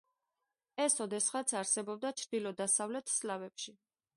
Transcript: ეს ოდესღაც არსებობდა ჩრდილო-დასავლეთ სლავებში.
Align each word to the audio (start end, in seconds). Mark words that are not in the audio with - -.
ეს 0.85 0.95
ოდესღაც 1.05 1.53
არსებობდა 1.61 2.13
ჩრდილო-დასავლეთ 2.23 3.17
სლავებში. 3.19 3.79